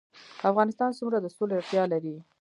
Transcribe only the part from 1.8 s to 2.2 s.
لري؟